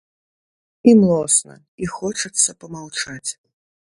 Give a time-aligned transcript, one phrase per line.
[0.91, 1.55] І млосна,
[1.87, 3.31] і хочацца памаўчаць.